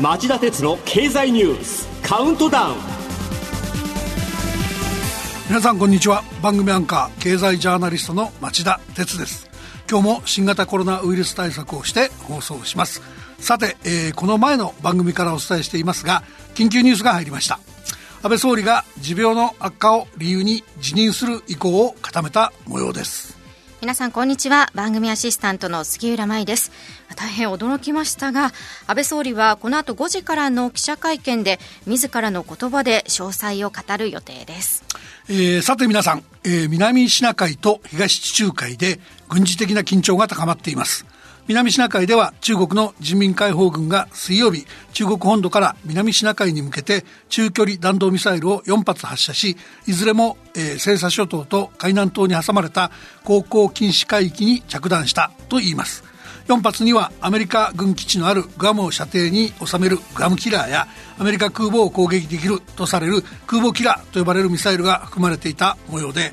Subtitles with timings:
[0.00, 2.76] 町田鉄の経済ニュースカウントダウン。
[5.46, 6.24] 皆さんこんにちは。
[6.40, 9.50] 番組アンカー経済ジャーナリストの町田鉄です。
[9.90, 13.02] 今日も新型コロナウイルス対策をして放送します。
[13.40, 16.22] さて、えー、この前の番組からお伝えしていますが
[16.54, 17.58] 緊急ニュースが入りました。
[18.22, 23.39] 安倍総理が持病の悪化を理由に辞任する意向を固めた模様です。
[23.80, 24.70] 皆さんこんにちは。
[24.74, 26.70] 番組アシスタントの杉浦舞です。
[27.16, 28.52] 大変驚きましたが
[28.86, 34.84] 安倍総理はこの後5時からの記者会見で自らの言葉で詳細を語る予定です、
[35.28, 41.06] えー、さて皆さん、えー、南シナ海と東地中海で軍事的な緊張が高まっています。
[41.48, 52.90] 南シナ海では中国の人民解放軍が水曜日中国本土から南シナ海に向けて中距離弾道ミサイルを4発発射しいずれも、えー、西沙諸島と海南島に挟まれた
[53.24, 56.10] 航行禁止海域に着弾したといいます。
[56.50, 66.32] 4発にはアメリカ軍基地のあるグアムを射程に収めるグアムキラーやアメリカ空母を攻撃できるとされる空母キラーと呼ばれるミサイルが含まれていた模様で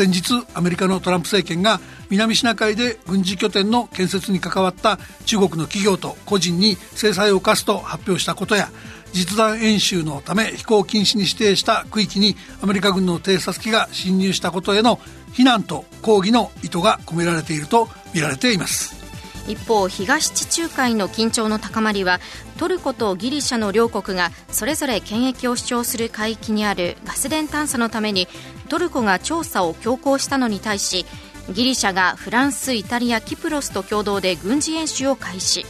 [0.00, 8.70] 前日アメリカのトランプ政権が南シナ海で軍事拠点の建設に関わった中国の企業と個人に制裁を科すと発表したことや
[9.12, 14.98] 実弾演習のため飛行禁止に指定した区域にアメリカ軍の偵察機が侵入したことへの
[15.34, 19.00] 非難と抗議の意図が込められていると見られています。
[19.48, 22.20] 一方東地中海の緊張の高まりは
[22.58, 28.28] トルコとギリシャの両国がそれぞれ権益を主張する海域にあるガス田探査のために
[28.70, 31.04] トルコが調査を強行したのに対し
[31.52, 35.66] ギリシャがフランス、イタリア、キプロスと共同で軍事演習を開始。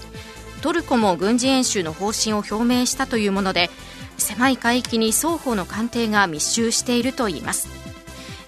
[0.61, 3.71] トルコも軍事演習の方針を表明したというもので
[4.19, 7.69] 狭い海域に双方の艦艇が密集しているといいます。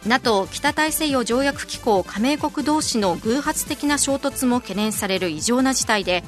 [0.05, 6.25] NATO= 北大西洋条約機構加盟国同士の偶発的な衝突も懸念される異常な事態で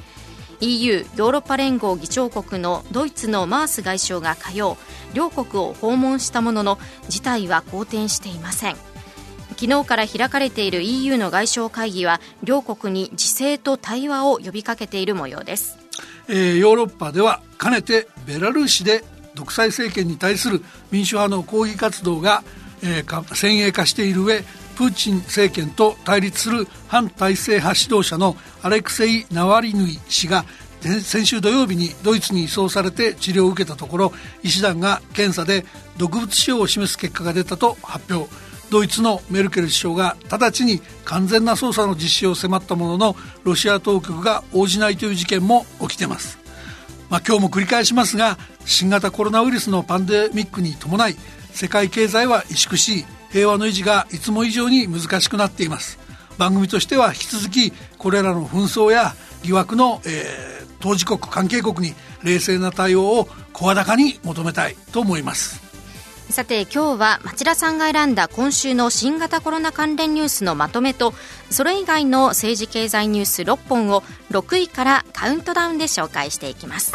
[0.60, 4.78] EU= ヨーロッパ連合議長国のドイツのマース外相が火曜
[5.14, 8.94] 両国を訪問したものの事態は好転していません。
[9.54, 15.78] 昨日から開かれている EU の外相会議は両国に自制と対話を呼びかけている模様です、
[16.28, 19.04] えー、ヨーロッパではかねてベラルーシで
[19.34, 22.42] 独裁政権に対する民主派の抗議活動が、
[22.82, 24.40] えー、先鋭化している上
[24.76, 30.44] プーチン政権と対立する反体制派指導者のアレクセイ・ナワリヌイ氏が
[31.00, 34.12] 先週土曜日にドイツに移送されて治療を受けたところ
[34.42, 35.64] 医師団が検査で
[35.96, 38.30] 毒物使用を示す結果が出たと発表。
[38.70, 46.38] ドイツのメルケル首相が直ちに完全な捜査の実施を迫ったもののロシア当局が応じないという事件も起きてます、
[47.10, 51.16] まあ、今日も繰り返しますが新型コロナウイルスのパンデミックに伴い
[51.52, 55.98] 世界経済は萎縮し平和の維持がいつも以上に難しくなっています。
[56.38, 65.62] 番組としては引き続きこれらの紛争や疑惑の、えー、当事国関係国に冷静な対応を声高に求めたいと思います。
[66.28, 71.14] さて今日は町田さんが選んだ今週の新型コロナ関連ニュースのまとめと
[71.48, 76.92] それ以外の政治経済ニュース6本を6位からカウントダウンで紹介していきます。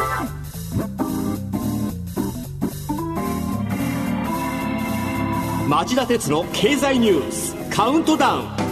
[5.68, 8.69] 町田鉄の経済ニュースカウントダウン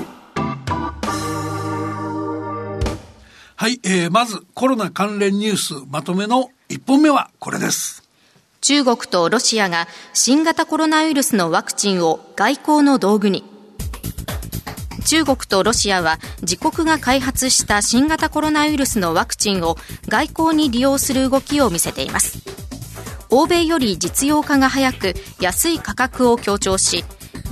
[3.69, 8.03] はい、えー、まずコロナ関連ニュースまとめの1本目はこれです。
[8.63, 13.45] 中国とロシアが新型コロナウイルスのワクチンを外交の道具に。
[15.05, 19.77] 中国とロシアは自国が開発した新型コロナウイルスのワクチンを
[20.07, 22.39] 外交に利用する動きを見せています。
[23.29, 25.13] 欧米より実用化が早く
[25.43, 27.05] 安い価格を強調し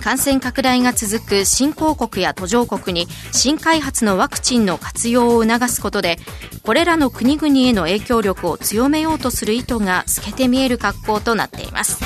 [0.07, 6.17] 感染拡大が続く新興国や途上国に新開発のワクチンの活用を促すことで
[6.63, 11.99] これらの国々への影響力を強めようとする意図が透けて見える格好となっています。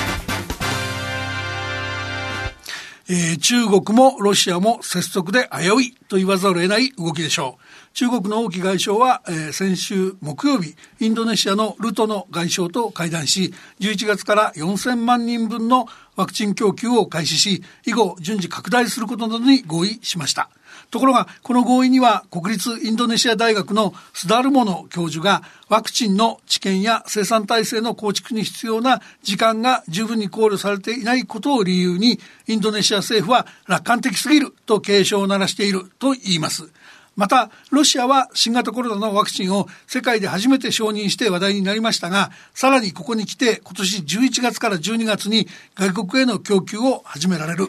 [3.10, 7.59] えー、中国もロシアも拙速で危ういと言わざるを得ない動きでしょう。
[7.92, 20.50] 中国の王毅外相は、えー、先週木曜日、インドネシアのルトの外相と会談し、11月から4000万人分のワクチン供給を開始し、以後順次拡大することなどに合意しました。
[20.90, 36.70] ところが、この合意には国立インドネシア大学のスダルモノ教授がワクチンの知見や生産体制の構築に必要な時間が十分に考慮されていないことを理由に、インドネシア政府は楽観的すぎると警鐘を鳴らしていると言います。
[37.16, 47.68] また、ロシアは新型コロナのワクチンを世界で初めて承認して話題になりましたが、さらにここに来て今年11月から12月に外国への供給を始められる。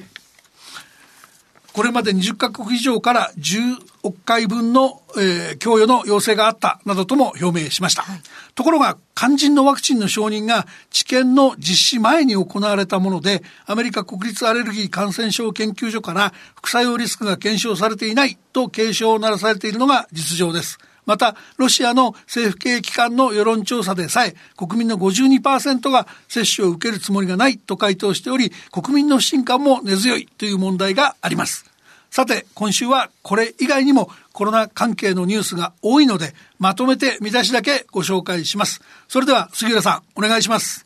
[1.74, 8.04] これまで20カ国以上から10億回分のえー、供与の要請があったなどとも表明しました。
[8.04, 8.22] はい、
[8.56, 20.78] ところが、肝心のワクチンの承認が治験の実施前に行われたもので、アメリカ国立アレルギー感染症研究所から副作用リスクが検証されていないと警鐘を鳴らされているのが実情です。
[21.06, 31.71] また、ロシアの政府系機関の世論調査でさえ、国民の52%が接種を受けるつもりがないと回答しており、国民の不信感も根強いという問題があります。
[32.12, 38.82] さて、今週はこれ以外にもコロナ関係のニュースが多いので、まとめて見出しだけご紹介します。
[39.08, 40.86] それでは杉浦さん、お願いします。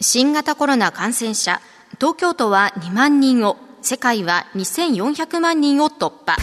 [0.00, 1.60] 新型コロナ感染者、
[1.96, 6.36] 東京都は2万人を、世界は2400万人を突破。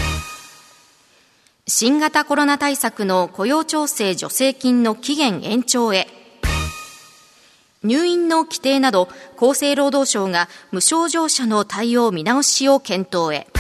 [1.66, 6.10] 新型コロナ対策の雇用調整助成金の期限延長へ。
[7.82, 9.08] 入院の規定など
[9.38, 13.55] 厚生労働省が無症状者の対応見直しを検討へ。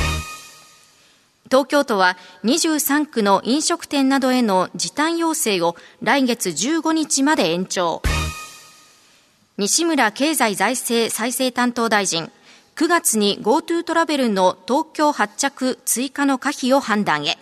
[1.45, 8.01] 東京都は23区の飲食店などへの時短要請を来月15日まで延長。
[9.57, 12.31] 西村経済財政再生担当大臣、
[12.75, 17.37] 9月に GoTo トラベルの東京発着追加の可否を判断へ。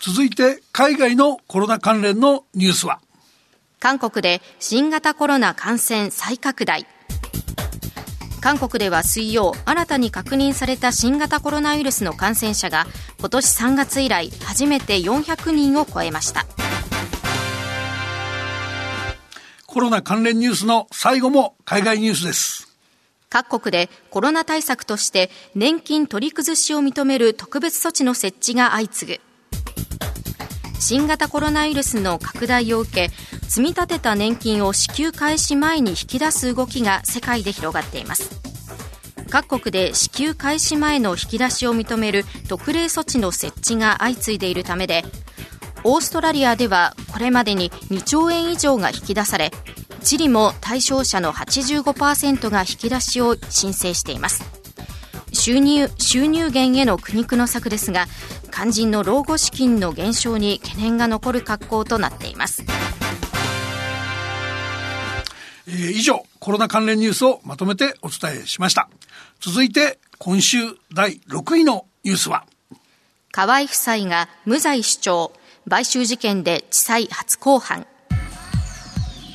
[0.00, 3.00] 続いて海外のコロナ関連のニュースは？
[3.80, 6.86] 韓国で新型コロナ感染再拡大。
[8.44, 12.86] 韓国では水曜新たに確認された新型コロナウイルスの感染者が
[13.18, 16.44] 今年3月以来初めて400人を超えました。
[19.64, 22.68] コロナ関連ニュースの最後も海外ニュースです。
[23.30, 29.20] 各国でコロナ対策として年金取り崩しを認める特別措置の設置が相次ぐ。
[30.80, 33.10] 新型コロナウイルスの拡大を受け
[33.48, 38.44] 積み立てた年金を支給開始前に引き出す動きが世界で広がっています。
[39.34, 45.02] 各国で支給開始前の引き出しを認める特例措置の設置が相次いでいるためで
[45.82, 49.50] オーストラリアではこれまでに2兆円以上が引き出され
[50.02, 54.44] チリも対象者の85%が引き出しを申請しています。
[55.32, 58.06] 収入収入源への苦肉の策ですが
[58.52, 62.62] 肝心の老後資金の減少に懸念が残る格好となっています。
[65.74, 68.88] えー、以上、コロナ関連ニュースをまとめてお伝えしました。
[69.40, 70.58] 続いて、今週
[70.92, 72.46] 第6位のニュースは、
[73.32, 75.32] 河合夫妻が無罪主張、
[75.68, 77.86] 買収事件で地裁初公判。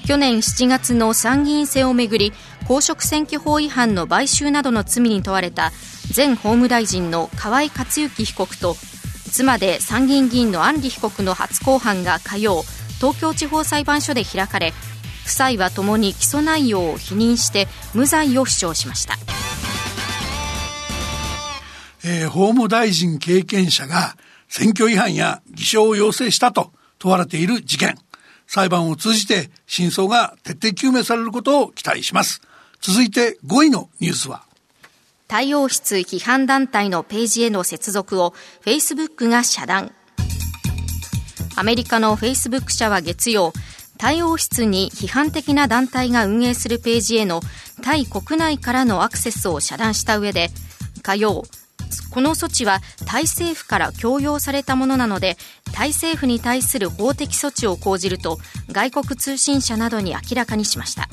[0.07, 2.31] 去年7月の参議院選をめぐり、
[2.67, 5.71] 公職選挙法違反の買収などの罪に問われた
[6.15, 8.75] 前法務大臣の河合克行被告と、
[9.29, 12.63] 妻で参議院議員の安里被告の初公判が火曜、
[12.99, 14.73] 東京地方裁判所で開かれ、
[15.29, 19.13] 夫妻はともに起訴内容を否認して無罪を主張しました、
[22.03, 24.17] えー、法務大臣経験者が
[24.47, 27.95] 選挙違反や偽証を要請したと問われている事件。
[28.47, 32.41] 裁判を通じて真相が徹底究明されることを期待します。
[32.81, 34.43] 続いて5位のニュースは。
[35.27, 39.91] 太陽室批判団体のページへの接続をフェイスブックが遮断。
[41.55, 43.53] アメリカのフェイスブック社は月曜
[43.99, 47.41] 対応室に批判的な団体が運営するページへの
[47.83, 50.49] タイ国内からのアクセスを遮断した上で
[51.03, 51.43] 火曜
[52.11, 55.37] この措置はタイ政府から強要されたものなので
[55.73, 58.39] タイ政府に対する法的措置を講じると
[58.71, 61.07] 外国通信社などに明らかにしました。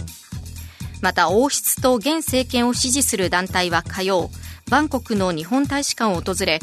[1.02, 4.30] また王室と現政権を支持する団体は火曜
[4.70, 6.58] バンコクの日本大使館を訪れ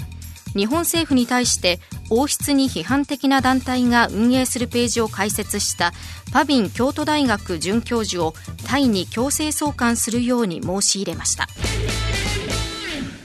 [0.55, 1.79] 日本政府に対して
[2.10, 5.93] 王室に批判的な団体が運営するページを開設した
[6.31, 8.33] パビン京都大学准教授を
[8.65, 11.48] タイに強制送還するように申し入れました、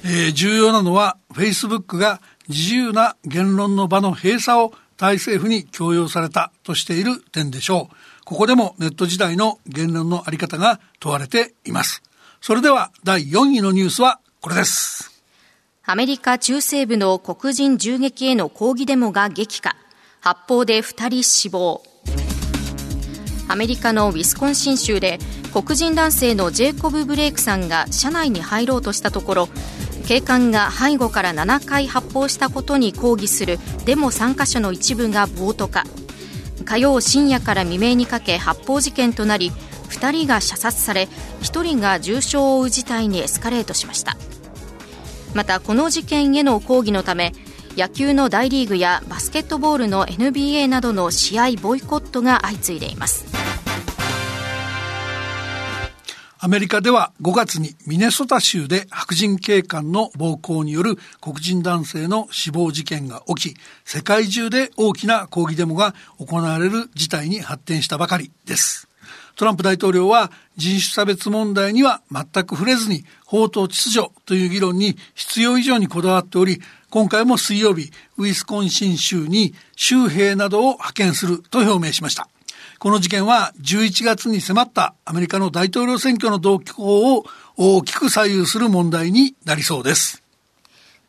[0.04, 7.94] えー、重要なのはフェイスブックが自由な言論の場の閉鎖をタイ政府に強要されたとしている点でしょう。
[8.25, 12.02] ここでもネット時代の言論のあり方が問われています。
[12.40, 15.18] それでは第4位のニュースはこれです。
[15.90, 19.75] アメリカ中西部の黒人銃撃への抗議デモが激化。
[20.21, 21.83] 発砲で2人死亡。
[23.49, 25.18] アメリカのウィスコンシン州で
[25.50, 29.49] 黒人男性のジェイコブ・ブレイクさんが車内に入ろうとしたところ
[30.07, 35.85] 警官が背後から7回発砲したことに抗議するデモ参加者の一部が暴徒化。
[36.66, 39.52] 火曜深夜から未明にかけ発砲事件となり
[39.88, 41.09] 2人が射殺され
[41.40, 44.18] 1人が重傷を負う事態にエスカレートしました。
[45.35, 47.32] またこの事件への抗議のため
[47.76, 53.38] 野球の大リーグやバスケットボールの NBA などの試合ボイコットが相次いでいます
[56.40, 68.88] アメリカでは5月にミネソタ州で白人警官の暴行による黒人男性の死亡事件が起き、世界中で大きな抗議デモが行われる事態に発展したばかりです。
[69.38, 82.28] トランプ大統領は人種差別問題には全く触れずに法と秩序という議論に必要以上にこだわっており、今回も水曜日、ウィスコンシン州に州兵などを派遣すると表明しました。
[82.80, 87.25] この事件は11月に迫ったアメリカの大統領選挙の動向を
[87.57, 90.21] 大きく左右する問題になりそうです。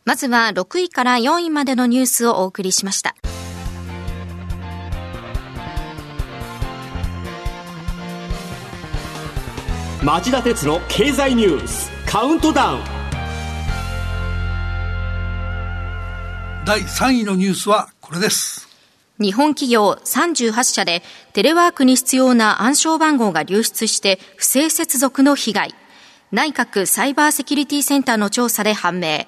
[0.06, 3.16] まずは6位から4位までのニュースをお送りしました。
[10.02, 12.80] 町田鉄の経済ニュースカウントダウン
[16.66, 18.70] 第3位のニュースはこれです
[19.20, 21.04] 日本企業38社で
[21.34, 25.76] テレワークに必要な暗証番号が流出して不正接続の被害。
[26.32, 29.28] 内閣サイバーセキュリティセンターの調査で判明。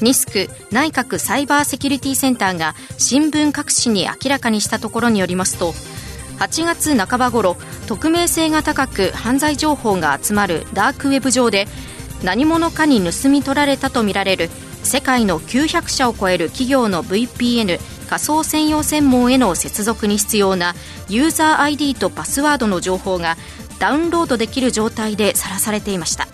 [0.00, 5.72] ニスク内閣サイバーセキュリティセンターが新聞各紙に明らかにしたところによりますと
[6.38, 11.66] 8月半ばごろ匿名性が高く犯罪情報が集まるダークウェブ上で
[12.22, 14.50] 何者かに盗み取られたとみられる
[14.82, 20.74] 世界の900社を超える企業の VPN 仮想専用専門への接続に必要な
[21.08, 23.36] ユーザー ID とパスワードの情報が
[23.78, 26.28] ダウンロードできる状態でさらされていました。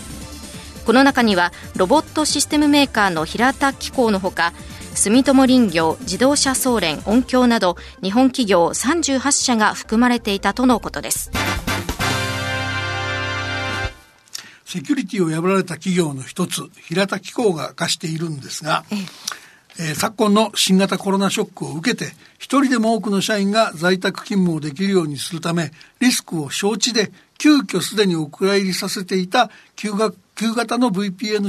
[0.85, 4.55] この中にはロボットシステムメーカーの平田機構のほか
[4.99, 11.31] 住友林業自動車総連音響など日本企業38社が含まれていたとのことです。
[14.64, 18.99] セキュリティを破られた企業の一つ平田機構が明かしているんですが、ええ。
[19.81, 29.93] えー、昨今の新型コロナショックを受けて、一人でも多くの社員が在宅勤務をできるようにするため、リスクを承知で、急遽すでにお蔵入りさせていた旧
[30.38, 31.49] 旧型の VPN,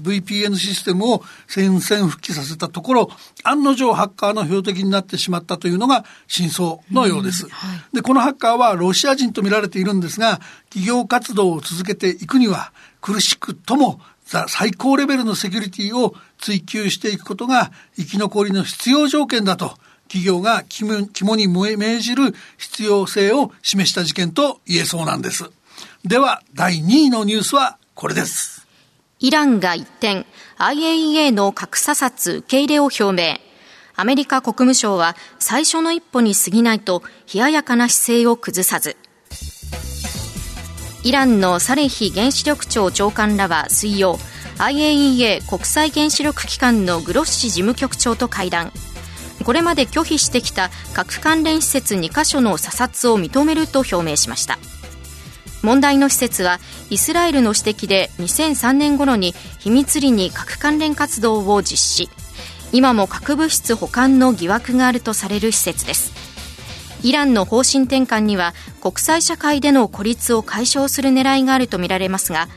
[0.00, 3.10] VPN システムを戦線復帰させたところ、
[3.42, 7.48] 案の定ハッカーの標的になってしまったというのが真相のようです。
[7.48, 14.00] はい、で、このハッカーはロシア人と見られているんですが、企業活動を続けていくには、苦しくとも
[14.46, 25.50] 最高レベルのセキュリティを追求していくことが生き残りの必要条件だと企業が肝に銘じる必要性を示した事件と言えそうなんです。
[26.04, 28.66] では、第2位のニュースはこれです。
[29.18, 30.24] イランが一転、
[30.56, 33.36] IAEA の核査察受け入れを表明。
[33.94, 38.96] アメリカ国務省は最初の一歩に過ぎないと冷ややかな姿勢を崩さず。
[41.02, 44.18] イランのサレヒ原子力庁長官らは水曜
[44.56, 48.72] IAEA 国際原子力機関のグロッシ事務局長と会談
[49.44, 54.58] これまで拒否してきた核関連施設2カ所の査察を認めると表明しました
[55.62, 62.08] 問題の施設はイスラエルの指摘で2003年頃に秘密裏に核関連活動を実施。
[62.72, 66.12] 今も核物質保管の疑惑があるとされる施設です。
[67.02, 72.48] イランの方針転換には国際社会での孤立を解消する狙いがあるとみられますが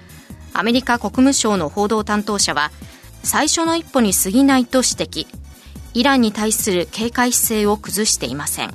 [0.54, 2.72] アメリカ国務省の報道担当者は
[3.24, 5.28] 最初の一歩に過ぎないと指摘。
[5.94, 8.74] イランに対する警戒姿勢を崩していません。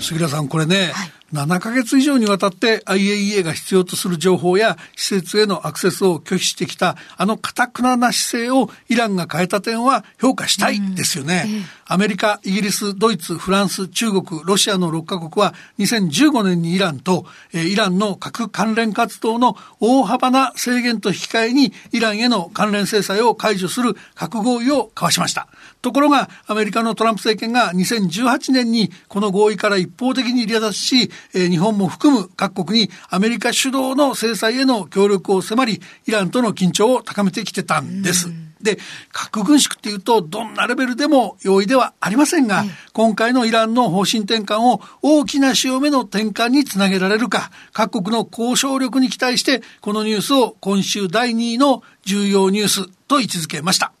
[0.00, 11.44] 杉田さんこれね、はい7ヶ月以上にわたって IAEA が必要とする情報や施設へのアクセスを拒否してきたあの堅くなな姿勢をイランが変えた点は評価したいですよね。
[11.46, 25.48] うんアメリカ、イギリス、ドイツ、フランス、中国、ロシアの6カ国は2015年にイランと、えイランの核関連活動の大幅な制限と引き換えにイランへの関連制裁を解除する核合意を交わしました。
[25.82, 38.28] ところが、アメリカのトランプ政権が2018年にこの合意から一方的に離脱し、え日本も含む各国にアメリカ主導の制裁への協力を迫り、イランとの緊張を高めてきてたんです。
[38.60, 38.78] で、
[39.12, 53.92] 核軍縮っていうと、どんなレベルでも容易ではありませんが、今回のイランの方針転換を大きな潮目の転換につなげられるか、各国の交渉力に期待して、このニュースを今週第2位の重要ニュースと位置づけました。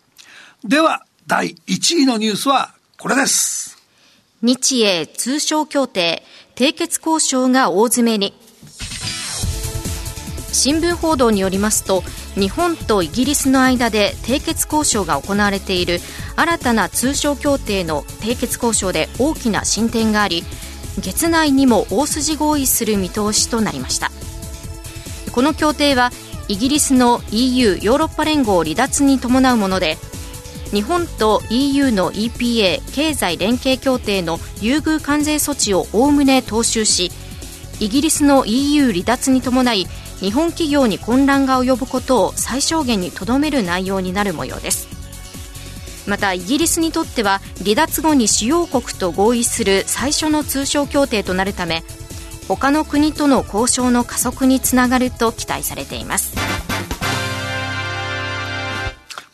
[0.64, 3.76] では、第1位のニュースはこれです。
[4.40, 6.22] 日英通商協定
[6.56, 8.32] 締結交渉が大詰めに。
[10.52, 16.00] 新聞報道によりますと、日本とイギリスの間で締結交渉が行われている
[16.36, 20.42] 新たな通商協定の締結交渉で大きな進展があり
[20.98, 24.10] 月内にも大筋合意する見通しとなりました
[25.32, 26.10] この協定は
[26.48, 29.96] イギリスの EU= ヨーロッパ連合離脱に伴うもので
[30.74, 37.12] 日本と EU の EPA 経済連携協定の優遇関税措置をおおむね踏襲し
[37.78, 39.86] イギリスの EU 離脱に伴い
[40.18, 44.88] 日本企業に混乱が及ぶことを最小限にとどめる内容になる模様です。
[46.08, 51.82] またイギリスにとっては離脱後に主要国と合意する最初の通商協定となるため
[52.48, 56.43] 他の国との交渉の加速につながると期待されています。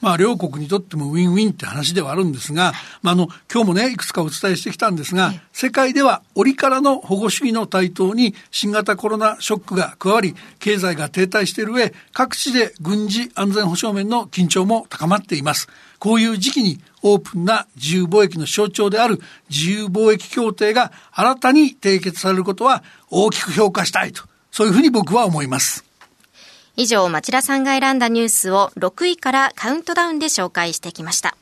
[0.00, 15.68] まあ、両国にとってもウィンウィンって話ではあるんですが、まあ、あの、今日もね、いくつかお伝えしてきたんですが、世界では折からの保護主義の台頭に新型コロナショックが加わり、経済が停滞している上、各地で軍事安全保障面の緊張も高まっています。
[15.98, 25.89] こういう時期にオープンな自由貿易の象徴である自由貿易協定が新たに締結されることは大きく評価したいと、そういうふうに僕は思います。
[26.80, 31.36] 以上、町田さんが選んだニュースを6位からカウントダウンで紹介してきました。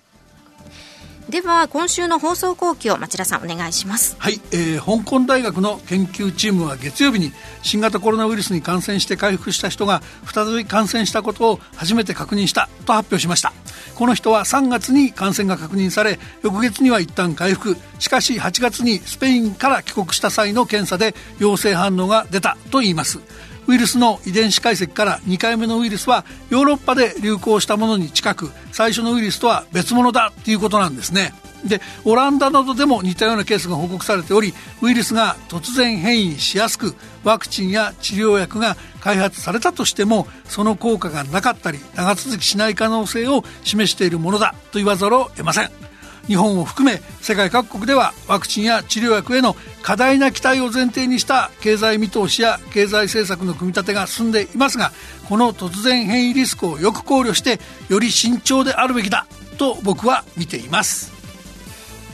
[1.28, 4.16] では今週の放送後期を町田さんお願いします。
[4.18, 13.52] はい、えー、香港大学の研究チームは月曜日に新型コロナウイルスに感染して回復した人が再び感染したことを初めて確認したと発表しました。
[13.94, 17.76] この人は3月に感染が確認され翌月には一旦回復。
[18.00, 23.20] しかし8月にスペインから帰国した際の検査で陽性反応が出たといいます。
[23.68, 31.34] ウイルスの遺伝子解析から2回目のウイルスはヨーロッパで流行したものに近く最初のウイルスとは別物だっていうことなんですね。
[31.64, 36.94] でオランダなどでも似たようなケースが報告されておりウイルスが突然変異しやすく
[37.24, 45.87] ワクチンや治療薬が開発されたとしてもその効果がなかったり長続きしない可能性を示しているものだと言わざるを得ません。
[46.28, 54.92] 日本を含め世界各国ではワクチンや治療薬への過大な期待を前提にした経済見通しや経済政策の組み立てが進んでいますが
[55.28, 57.58] この突然変異リスクをよく考慮して
[57.88, 61.18] より慎重であるべきだと僕は見ています。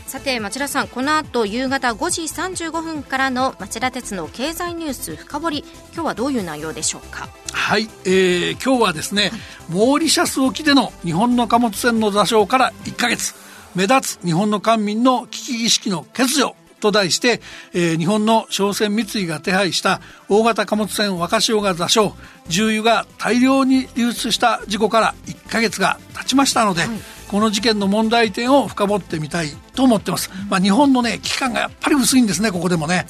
[0.07, 7.29] さて町田さんこの後夕方5時35分からの町田鉄の経済ニュース深掘り今日はどういう内容でしょうか？
[7.53, 9.33] はい、えー、今日はですね、はい、
[9.71, 13.35] モーリシャス沖での日本の貨物船の座礁から1か月
[13.75, 17.41] 目立つ日本の官民の危機意識の欠如と題して、
[17.73, 22.15] えー、日本の商船三井が手配した大型貨物船若潮が座礁
[22.49, 26.91] 重油が大量に流出した事故から1か月が経ちましたので、はい、
[27.29, 33.07] この事件の問題点を深掘ってみたいと思ってます、まあ、日本のね危機感がやっぱり薄いんですねここでもね。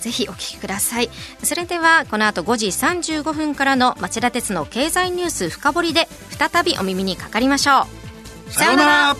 [0.00, 1.10] ぜひお聞きください。
[1.44, 7.86] それではこの後5時35分からの町田鉄の経済ニュース深掘りで再びお耳にかかりましょ
[8.48, 8.52] う。
[8.52, 9.16] さようなら